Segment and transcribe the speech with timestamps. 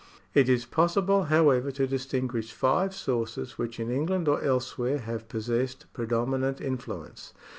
[0.33, 5.85] It is possible, however, to distinguish five sources which in England or elsewhere have possessed
[5.93, 7.33] predominant influence.